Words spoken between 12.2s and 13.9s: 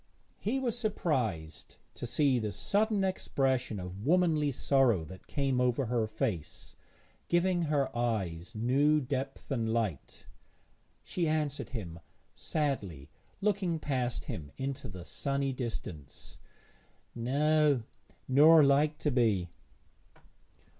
sadly, looking